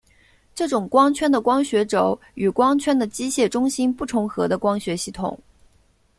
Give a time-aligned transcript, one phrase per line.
[0.55, 5.39] 这种光圈的光学轴与光圈的机械中心不重合的光学系统。